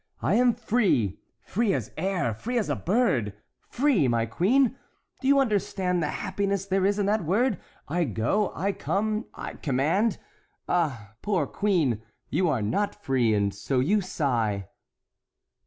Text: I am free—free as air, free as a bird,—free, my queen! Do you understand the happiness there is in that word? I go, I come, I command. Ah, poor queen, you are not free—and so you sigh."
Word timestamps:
I 0.19 0.33
am 0.33 0.55
free—free 0.55 1.73
as 1.75 1.91
air, 1.95 2.33
free 2.33 2.57
as 2.57 2.69
a 2.69 2.75
bird,—free, 2.75 4.07
my 4.07 4.25
queen! 4.25 4.75
Do 5.19 5.27
you 5.27 5.37
understand 5.39 6.01
the 6.01 6.07
happiness 6.07 6.65
there 6.65 6.87
is 6.87 6.97
in 6.97 7.05
that 7.05 7.23
word? 7.23 7.59
I 7.87 8.05
go, 8.05 8.51
I 8.55 8.71
come, 8.71 9.25
I 9.35 9.53
command. 9.53 10.17
Ah, 10.67 11.11
poor 11.21 11.45
queen, 11.45 12.01
you 12.31 12.49
are 12.49 12.63
not 12.63 12.95
free—and 13.03 13.53
so 13.53 13.79
you 13.79 14.01
sigh." 14.01 14.69